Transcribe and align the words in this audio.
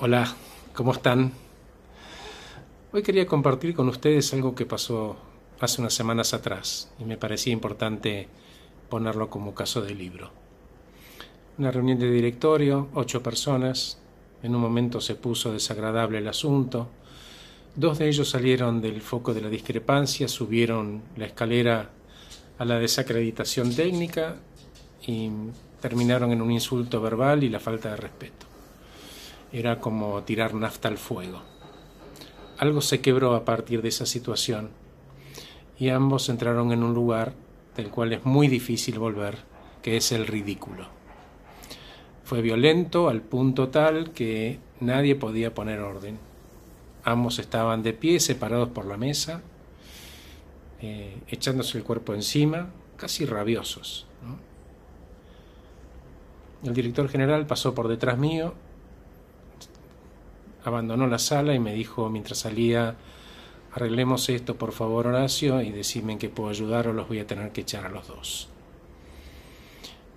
Hola, 0.00 0.32
¿cómo 0.76 0.92
están? 0.92 1.32
Hoy 2.92 3.02
quería 3.02 3.26
compartir 3.26 3.74
con 3.74 3.88
ustedes 3.88 4.32
algo 4.32 4.54
que 4.54 4.64
pasó 4.64 5.16
hace 5.58 5.80
unas 5.80 5.92
semanas 5.92 6.34
atrás 6.34 6.88
y 7.00 7.04
me 7.04 7.16
parecía 7.16 7.52
importante 7.52 8.28
ponerlo 8.88 9.28
como 9.28 9.56
caso 9.56 9.82
de 9.82 9.96
libro. 9.96 10.30
Una 11.58 11.72
reunión 11.72 11.98
de 11.98 12.12
directorio, 12.12 12.86
ocho 12.94 13.24
personas, 13.24 13.98
en 14.44 14.54
un 14.54 14.60
momento 14.60 15.00
se 15.00 15.16
puso 15.16 15.52
desagradable 15.52 16.18
el 16.18 16.28
asunto, 16.28 16.86
dos 17.74 17.98
de 17.98 18.08
ellos 18.08 18.30
salieron 18.30 18.80
del 18.80 19.02
foco 19.02 19.34
de 19.34 19.40
la 19.40 19.48
discrepancia, 19.48 20.28
subieron 20.28 21.02
la 21.16 21.26
escalera 21.26 21.90
a 22.56 22.64
la 22.64 22.78
desacreditación 22.78 23.74
técnica 23.74 24.36
y 25.04 25.28
terminaron 25.80 26.30
en 26.30 26.40
un 26.40 26.52
insulto 26.52 27.00
verbal 27.00 27.42
y 27.42 27.48
la 27.48 27.58
falta 27.58 27.90
de 27.90 27.96
respeto. 27.96 28.47
Era 29.52 29.80
como 29.80 30.22
tirar 30.24 30.54
nafta 30.54 30.88
al 30.88 30.98
fuego. 30.98 31.42
Algo 32.58 32.80
se 32.80 33.00
quebró 33.00 33.34
a 33.34 33.44
partir 33.44 33.82
de 33.82 33.88
esa 33.88 34.04
situación 34.04 34.70
y 35.78 35.90
ambos 35.90 36.28
entraron 36.28 36.72
en 36.72 36.82
un 36.82 36.92
lugar 36.92 37.32
del 37.76 37.90
cual 37.90 38.12
es 38.12 38.24
muy 38.24 38.48
difícil 38.48 38.98
volver, 38.98 39.38
que 39.80 39.96
es 39.96 40.12
el 40.12 40.26
ridículo. 40.26 40.86
Fue 42.24 42.42
violento 42.42 43.08
al 43.08 43.22
punto 43.22 43.68
tal 43.68 44.10
que 44.10 44.58
nadie 44.80 45.14
podía 45.14 45.54
poner 45.54 45.80
orden. 45.80 46.18
Ambos 47.04 47.38
estaban 47.38 47.82
de 47.82 47.94
pie, 47.94 48.20
separados 48.20 48.68
por 48.68 48.84
la 48.84 48.96
mesa, 48.96 49.40
eh, 50.82 51.16
echándose 51.28 51.78
el 51.78 51.84
cuerpo 51.84 52.12
encima, 52.12 52.70
casi 52.96 53.24
rabiosos. 53.24 54.06
El 56.64 56.74
director 56.74 57.08
general 57.08 57.46
pasó 57.46 57.72
por 57.72 57.86
detrás 57.86 58.18
mío 58.18 58.52
abandonó 60.68 61.06
la 61.06 61.18
sala 61.18 61.54
y 61.54 61.58
me 61.58 61.74
dijo 61.74 62.08
mientras 62.08 62.38
salía, 62.38 62.96
arreglemos 63.72 64.28
esto 64.28 64.56
por 64.56 64.72
favor 64.72 65.06
Horacio 65.06 65.60
y 65.60 65.70
decime 65.70 66.14
en 66.14 66.18
qué 66.18 66.28
puedo 66.28 66.50
ayudar 66.50 66.88
o 66.88 66.92
los 66.92 67.08
voy 67.08 67.18
a 67.18 67.26
tener 67.26 67.52
que 67.52 67.62
echar 67.62 67.84
a 67.84 67.88
los 67.88 68.06
dos. 68.06 68.48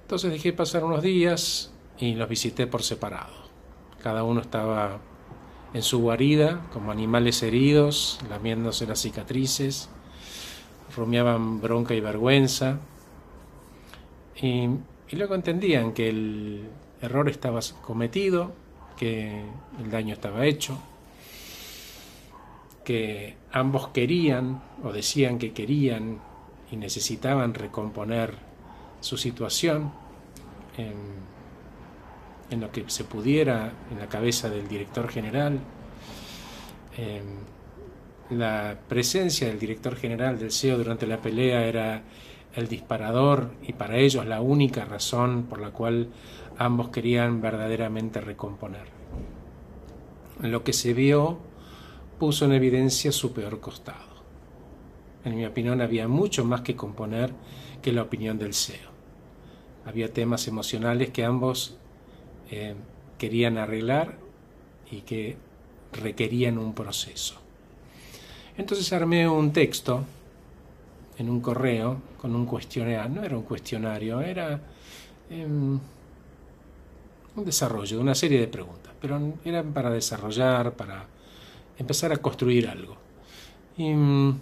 Entonces 0.03 0.31
dejé 0.31 0.53
pasar 0.53 0.83
unos 0.83 1.01
días 1.01 1.71
y 1.97 2.15
los 2.15 2.27
visité 2.27 2.67
por 2.67 2.83
separado. 2.83 3.33
Cada 4.01 4.23
uno 4.23 4.41
estaba 4.41 4.99
en 5.73 5.83
su 5.83 6.01
guarida, 6.01 6.67
como 6.73 6.91
animales 6.91 7.41
heridos, 7.43 8.19
lamiéndose 8.29 8.85
las 8.87 8.99
cicatrices, 8.99 9.89
rumiaban 10.95 11.61
bronca 11.61 11.93
y 11.93 12.01
vergüenza. 12.01 12.79
Y, 14.41 14.67
y 15.09 15.15
luego 15.15 15.35
entendían 15.35 15.93
que 15.93 16.09
el 16.09 16.67
error 17.01 17.29
estaba 17.29 17.59
cometido, 17.81 18.51
que 18.97 19.41
el 19.79 19.89
daño 19.89 20.13
estaba 20.13 20.45
hecho, 20.45 20.77
que 22.83 23.35
ambos 23.51 23.89
querían 23.89 24.61
o 24.83 24.91
decían 24.91 25.37
que 25.37 25.53
querían 25.53 26.19
y 26.71 26.77
necesitaban 26.77 27.53
recomponer 27.53 28.33
su 29.01 29.17
situación 29.17 29.91
en, 30.77 32.59
lo 32.59 32.71
que 32.71 32.83
se 32.87 33.05
pudiera 33.05 33.71
en 33.91 33.99
la 33.99 34.07
cabeza 34.07 34.49
del 34.49 34.67
director 34.67 35.09
general. 35.09 35.59
la 38.29 38.77
presencia 38.87 39.47
del 39.47 39.59
director 39.59 39.95
general 39.95 40.39
del 40.39 40.51
CEO 40.51 40.77
durante 40.77 41.05
la 41.05 41.17
pelea 41.17 41.65
era 41.65 42.01
el 42.55 42.67
disparador 42.67 43.51
y 43.65 43.73
para 43.73 43.97
ellos 43.97 44.25
la 44.25 44.41
única 44.41 44.85
razón 44.85 45.43
por 45.43 45.59
la 45.59 45.71
cual 45.71 46.09
ambos 46.57 46.89
querían 46.89 47.41
verdaderamente 47.41 48.21
recomponer. 48.21 48.85
Lo 50.41 50.63
que 50.63 50.73
se 50.73 50.93
vio 50.93 51.39
puso 52.19 52.45
en 52.45 52.53
evidencia 52.53 53.11
su 53.11 53.33
peor 53.33 53.59
costado. 53.59 54.11
En 55.23 55.35
mi 55.35 55.45
opinión 55.45 55.81
había 55.81 56.07
mucho 56.07 56.43
más 56.45 56.61
que 56.61 56.75
componer 56.75 57.31
que 57.81 57.91
la 57.91 58.01
opinión 58.01 58.37
del 58.37 58.53
CEO. 58.53 58.91
Había 59.85 60.13
temas 60.13 60.47
emocionales 60.47 61.09
que 61.09 61.23
ambos 61.25 61.77
eh, 62.49 62.75
querían 63.17 63.57
arreglar 63.57 64.17
y 64.89 65.01
que 65.01 65.37
requerían 65.93 66.57
un 66.57 66.73
proceso. 66.73 67.35
Entonces 68.57 68.91
armé 68.93 69.27
un 69.27 69.53
texto 69.53 70.05
en 71.17 71.29
un 71.29 71.41
correo 71.41 72.01
con 72.17 72.35
un 72.35 72.45
cuestionario. 72.45 73.09
No 73.09 73.23
era 73.23 73.37
un 73.37 73.43
cuestionario, 73.43 74.21
era 74.21 74.59
em, 75.29 75.79
un 77.35 77.45
desarrollo 77.45 77.97
de 77.97 78.03
una 78.03 78.15
serie 78.15 78.39
de 78.39 78.47
preguntas, 78.47 78.93
pero 78.99 79.19
eran 79.43 79.73
para 79.73 79.89
desarrollar, 79.89 80.73
para 80.73 81.05
empezar 81.77 82.11
a 82.11 82.17
construir 82.17 82.67
algo. 82.67 82.97
Y 83.77 83.93
mm, 83.93 84.39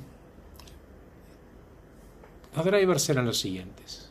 los 2.55 2.65
drivers 2.65 3.09
eran 3.09 3.25
los 3.25 3.37
siguientes. 3.37 4.09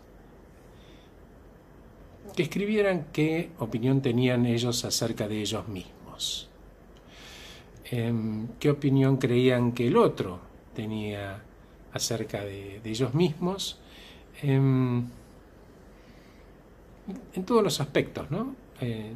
Que 2.34 2.44
escribieran 2.44 3.06
qué 3.12 3.50
opinión 3.58 4.00
tenían 4.00 4.46
ellos 4.46 4.84
acerca 4.84 5.26
de 5.26 5.40
ellos 5.40 5.66
mismos. 5.66 6.48
Em, 7.90 8.48
qué 8.60 8.70
opinión 8.70 9.16
creían 9.16 9.72
que 9.72 9.88
el 9.88 9.96
otro 9.96 10.40
tenía 10.74 11.42
acerca 11.98 12.44
de, 12.44 12.80
ellos 12.84 13.14
mismos. 13.14 13.78
Em, 14.42 15.06
en 17.34 17.44
todos 17.44 17.62
los 17.62 17.80
aspectos, 17.80 18.30
¿no? 18.30 18.54
Eh, 18.80 19.12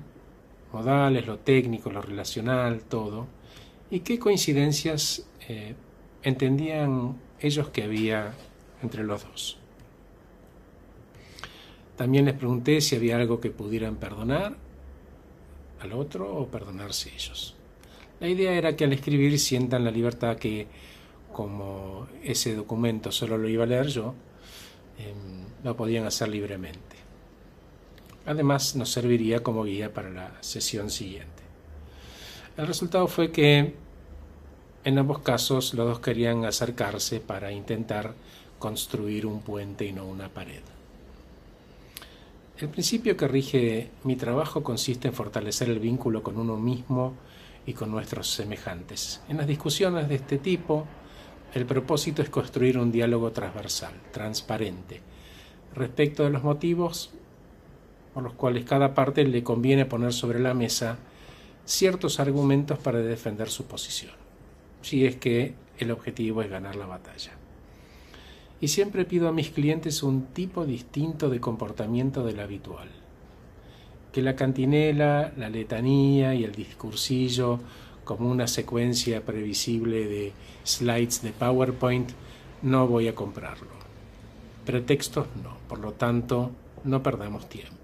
modales, 0.73 1.27
lo 1.27 1.39
técnico, 1.39 1.91
lo 1.91 2.03
relacional, 2.03 2.83
todo, 2.85 3.27
y 3.91 4.01
qué 4.01 4.19
coincidencias 4.19 5.27
eh, 5.49 5.75
entendían 6.23 7.17
ellos 7.41 7.69
que 7.71 7.83
había 7.83 8.33
entre 8.83 9.05
los 9.05 9.25
dos. 9.25 9.59
También 11.97 12.25
les 12.25 12.35
pregunté 12.35 12.81
si 12.81 12.97
había 12.97 13.17
algo 13.17 13.41
que 13.41 13.51
pudieran 13.51 13.97
perdonar 13.97 14.57
al 15.81 15.93
otro 15.93 16.35
o 16.35 16.47
perdonarse 16.47 17.13
ellos. 17.15 17.55
La 18.21 18.29
idea 18.29 18.53
era 18.53 18.77
que 18.77 18.85
al 18.85 18.93
escribir 18.93 19.39
sientan 19.39 19.85
la 19.85 19.91
libertad 19.91 20.37
que, 20.37 20.67
como 21.33 22.09
ese 22.23 22.55
documento 22.55 23.11
solo 23.13 23.39
lo 23.39 23.49
iba 23.49 23.65
a 23.65 23.67
leer 23.67 23.89
yo, 23.89 24.15
em, 24.99 25.45
lo 25.65 25.77
podían 25.77 26.07
hacer 26.07 26.29
libremente. 26.29 26.97
Además, 28.27 28.77
nos 28.77 28.91
serviría 28.91 29.43
como 29.43 29.65
guía 29.65 29.93
para 29.93 30.11
la 30.11 30.33
sesión 30.41 30.91
siguiente. 30.91 31.43
El 32.57 32.67
resultado 32.67 33.09
fue 33.09 33.33
que 33.33 33.75
en 34.85 34.99
ambos 34.99 35.21
casos 35.21 35.75
los 35.75 35.87
dos 35.87 36.01
querían 36.01 36.45
acercarse 36.45 37.21
para 37.21 37.53
intentar 37.53 38.15
construir 38.59 39.27
un 39.27 39.41
puente 39.41 39.85
y 39.85 39.93
no 39.93 40.07
una 40.07 40.29
pared. 40.29 40.61
El 42.59 42.69
principio 42.69 43.17
que 43.17 43.27
rige 43.27 43.91
mi 44.05 44.15
trabajo 44.15 44.63
consiste 44.63 45.09
en 45.09 45.15
fortalecer 45.15 45.69
el 45.69 45.81
vínculo 45.81 46.23
con 46.23 46.39
uno 46.39 46.57
mismo 46.57 47.15
y 47.67 47.73
con 47.73 47.91
nuestros 47.91 48.31
semejantes. 48.31 49.21
En 49.29 49.39
las 49.39 49.47
discusiones 49.47 50.09
de 50.09 50.17
este 50.17 50.39
tipo, 50.39 50.87
el 51.55 51.67
propósito 51.67 52.23
es 52.23 52.31
construir 52.31 52.79
un 52.79 52.91
diálogo 52.91 53.31
transversal, 53.33 53.93
transparente, 54.11 55.01
respecto 55.75 56.25
de 56.25 56.31
los 56.31 56.43
motivos 56.43 57.11
por 58.15 58.23
los 58.23 58.35
cuales 58.35 58.65
cada 58.65 58.95
parte 58.95 59.25
le 59.25 59.43
conviene 59.43 59.87
poner 59.87 60.13
sobre 60.13 60.39
la 60.39 60.55
mesa 60.55 60.99
ciertos 61.65 62.21
argumentos 62.21 62.79
para 62.79 62.99
defender 62.99 63.49
su 63.49 63.65
posición, 63.65 64.13
si 64.83 65.07
es 65.07 65.17
que 65.17 65.55
el 65.79 65.91
objetivo 65.91 66.43
es 66.43 66.51
ganar 66.51 66.77
la 66.77 66.87
batalla. 66.87 67.33
Y 68.61 68.69
siempre 68.69 69.05
pido 69.05 69.29
a 69.29 69.33
mis 69.33 69.51
clientes 69.51 70.03
un 70.03 70.27
tipo 70.27 70.65
distinto 70.65 71.31
de 71.31 71.41
comportamiento 71.41 72.25
del 72.25 72.41
habitual. 72.41 72.89
Que 74.13 74.23
la 74.23 74.37
cantinela, 74.37 75.33
la 75.37 75.49
letanía 75.49 76.35
y 76.35 76.45
el 76.45 76.53
discursillo 76.53 77.59
como 78.05 78.31
una 78.31 78.47
secuencia 78.47 79.25
previsible 79.25 80.07
de 80.07 80.33
slides 80.65 81.23
de 81.23 81.33
PowerPoint 81.33 82.11
no 82.63 82.87
voy 82.87 83.09
a 83.09 83.15
comprarlo. 83.15 83.71
Pretextos 84.65 85.27
no, 85.43 85.57
por 85.69 85.79
lo 85.79 85.93
tanto 85.93 86.51
no 86.85 87.03
perdamos 87.03 87.49
tiempo. 87.49 87.77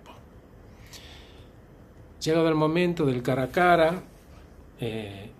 Llegado 2.23 2.49
el 2.49 2.55
momento 2.55 3.07
del 3.07 3.23
cara 3.23 3.45
a 3.45 3.49
cara, 3.49 4.03
eh, 4.81 5.31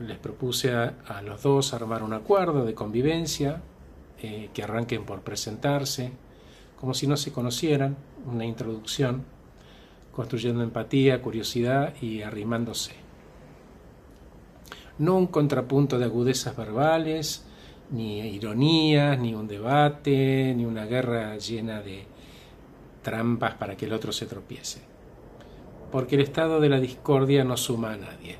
les 0.00 0.18
propuse 0.18 0.72
a, 0.72 1.22
los 1.24 1.42
dos 1.42 1.72
armar 1.74 2.02
un 2.02 2.12
acuerdo 2.12 2.64
de 2.64 2.74
convivencia, 2.74 3.62
eh, 4.20 4.50
que 4.52 4.62
arranquen 4.62 5.04
por 5.04 5.22
presentarse, 5.22 6.12
como 6.78 6.94
si 6.94 7.06
no 7.06 7.16
se 7.16 7.32
conocieran, 7.32 7.96
una 8.26 8.44
introducción, 8.44 9.24
construyendo 10.12 10.62
empatía, 10.62 11.22
curiosidad 11.22 11.94
y 12.00 12.22
arrimándose. 12.22 13.07
No 14.98 15.16
un 15.16 15.26
contrapunto 15.28 15.98
de 15.98 16.06
agudezas 16.06 16.56
verbales, 16.56 17.44
ni 17.90 18.20
ironías, 18.20 19.18
ni 19.18 19.34
un 19.34 19.48
debate, 19.48 20.54
ni 20.56 20.64
una 20.64 20.86
guerra 20.86 21.36
llena 21.36 21.80
de 21.80 22.04
trampas 23.02 23.54
para 23.54 23.76
que 23.76 23.86
el 23.86 23.92
otro 23.92 24.12
se 24.12 24.26
tropiece 24.26 24.88
porque 25.90 26.16
el 26.16 26.22
estado 26.22 26.60
de 26.60 26.68
la 26.68 26.80
discordia 26.80 27.44
no 27.44 27.56
suma 27.56 27.92
a 27.92 27.96
nadie 27.96 28.36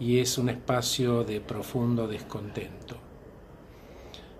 y 0.00 0.18
es 0.18 0.38
un 0.38 0.48
espacio 0.48 1.24
de 1.24 1.40
profundo 1.40 2.06
descontento. 2.06 2.96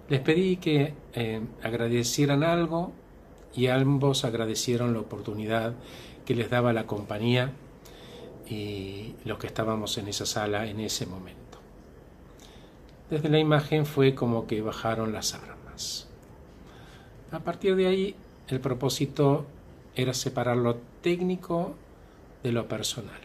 Les 0.09 0.21
pedí 0.21 0.57
que 0.57 0.95
eh, 1.13 1.41
agradecieran 1.63 2.43
algo 2.45 2.93
y 3.55 3.67
ambos 3.67 4.25
agradecieron 4.25 4.95
la 4.95 5.01
oportunidad 5.01 5.75
que 6.25 6.35
les 6.35 6.49
daba 6.49 6.73
la 6.73 6.87
compañía 6.87 7.53
y 8.49 9.15
los 9.25 9.39
que 9.39 9.47
estábamos 9.47 9.99
en 9.99 10.09
esa 10.09 10.27
sala 10.27 10.67
en 10.67 10.81
ese 10.81 11.07
momento. 11.07 11.59
Desde 13.11 13.29
la 13.29 13.39
imagen 13.39 13.87
fue 13.87 14.15
como 14.15 14.47
que 14.47 14.61
bajaron 14.63 15.13
las 15.13 15.35
armas. 15.35 16.09
A 17.31 17.41
partir 17.41 17.77
de 17.77 17.87
ahí, 17.87 18.17
el 18.49 18.61
propósito 18.61 19.47
era 19.95 20.15
separar 20.15 20.57
lo 20.57 20.77
técnico 21.03 21.75
de 22.43 22.53
lo 22.53 22.69
personal. 22.69 23.21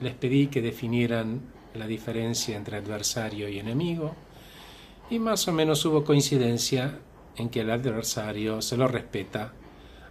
Les 0.00 0.14
pedí 0.14 0.48
que 0.48 0.60
definieran 0.60 1.40
la 1.74 1.86
diferencia 1.86 2.56
entre 2.56 2.76
adversario 2.76 3.48
y 3.48 3.58
enemigo, 3.58 4.14
y 5.08 5.18
más 5.18 5.46
o 5.48 5.52
menos 5.52 5.84
hubo 5.84 6.04
coincidencia 6.04 6.98
en 7.36 7.48
que 7.48 7.60
el 7.60 7.70
adversario 7.70 8.60
se 8.60 8.76
lo 8.76 8.88
respeta 8.88 9.52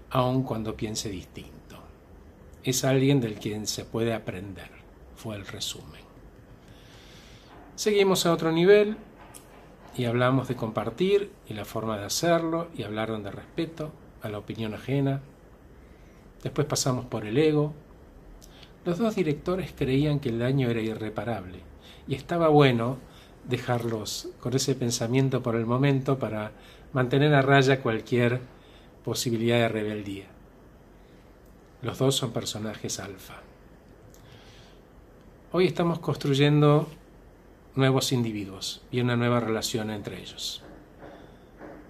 aun 0.09 0.43
cuando 0.43 0.75
piense 0.75 1.09
distinto. 1.09 1.60
Es 2.63 2.83
alguien 2.85 3.21
del 3.21 3.35
quien 3.35 3.65
se 3.65 3.85
puede 3.85 4.13
aprender, 4.13 4.69
fue 5.15 5.35
el 5.35 5.47
resumen. 5.47 6.01
Seguimos 7.75 8.27
a 8.27 8.33
otro 8.33 8.51
nivel 8.51 8.97
y 9.97 10.05
hablamos 10.05 10.47
de 10.47 10.55
compartir 10.55 11.31
y 11.49 11.55
la 11.55 11.65
forma 11.65 11.97
de 11.97 12.05
hacerlo 12.05 12.67
y 12.75 12.83
hablaron 12.83 13.23
de 13.23 13.31
respeto 13.31 13.91
a 14.21 14.29
la 14.29 14.37
opinión 14.37 14.75
ajena. 14.75 15.21
Después 16.43 16.67
pasamos 16.67 17.05
por 17.05 17.25
el 17.25 17.39
ego. 17.39 17.73
Los 18.85 18.99
dos 18.99 19.15
directores 19.15 19.73
creían 19.75 20.19
que 20.19 20.29
el 20.29 20.37
daño 20.37 20.69
era 20.69 20.81
irreparable 20.81 21.59
y 22.07 22.13
estaba 22.13 22.47
bueno 22.49 22.99
dejarlos 23.47 24.29
con 24.39 24.53
ese 24.55 24.75
pensamiento 24.75 25.41
por 25.41 25.55
el 25.55 25.65
momento 25.65 26.19
para 26.19 26.51
mantener 26.93 27.33
a 27.33 27.41
raya 27.41 27.81
cualquier 27.81 28.39
posibilidad 29.03 29.57
de 29.57 29.69
rebeldía. 29.69 30.40
Los 31.81 31.97
dos 31.97 32.15
son 32.15 32.31
personajes 32.31 32.99
alfa. 32.99 33.41
Hoy 35.51 35.65
estamos 35.65 35.97
construyendo 35.97 36.87
nuevos 37.75 38.11
individuos 38.11 38.83
y 38.91 39.01
una 39.01 39.15
nueva 39.15 39.39
relación 39.39 39.89
entre 39.89 40.21
ellos. 40.21 40.61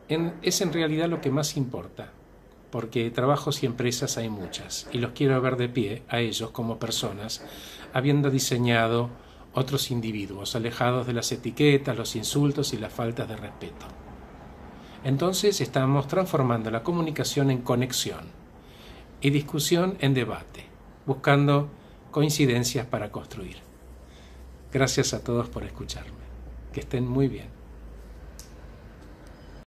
es 0.07 0.61
en 0.61 0.71
realidad 0.71 1.09
lo 1.09 1.19
que 1.19 1.29
más 1.29 1.57
importa, 1.57 2.09
porque 2.71 3.11
trabajos 3.11 3.63
y 3.63 3.65
empresas 3.65 4.17
hay 4.17 4.29
muchas, 4.29 4.87
y 4.93 4.99
los 4.99 5.11
quiero 5.11 5.41
ver 5.41 5.57
de 5.57 5.67
pie 5.67 6.03
a 6.07 6.21
ellos 6.21 6.51
como 6.51 6.79
personas, 6.79 7.43
habiendo 7.91 8.29
diseñado 8.29 9.09
otros 9.53 9.91
individuos, 9.91 10.55
alejados 10.55 11.05
de 11.05 11.13
las 11.13 11.33
etiquetas, 11.33 11.97
los 11.97 12.15
insultos 12.15 12.71
y 12.71 12.77
las 12.77 12.93
faltas 12.93 13.27
de 13.27 13.35
respeto. 13.35 13.87
Entonces 15.03 15.59
estamos 15.59 16.07
transformando 16.07 16.71
la 16.71 16.81
comunicación 16.81 17.51
en 17.51 17.61
conexión 17.61 18.40
y 19.21 19.29
discusión 19.29 19.97
en 20.01 20.13
debate, 20.13 20.65
buscando 21.05 21.69
coincidencias 22.11 22.85
para 22.85 23.11
construir. 23.11 23.57
Gracias 24.73 25.13
a 25.13 25.23
todos 25.23 25.49
por 25.49 25.63
escucharme. 25.63 26.21
Que 26.73 26.79
estén 26.81 27.07
muy 27.07 27.27
bien. 27.27 27.60